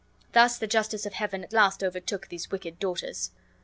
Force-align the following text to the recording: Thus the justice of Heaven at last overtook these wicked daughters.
Thus 0.31 0.57
the 0.57 0.65
justice 0.65 1.05
of 1.05 1.13
Heaven 1.13 1.43
at 1.43 1.53
last 1.53 1.83
overtook 1.83 2.29
these 2.29 2.49
wicked 2.49 2.79
daughters. 2.79 3.29